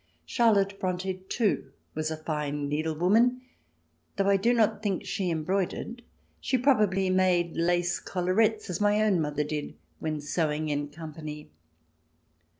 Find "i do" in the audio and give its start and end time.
4.29-4.51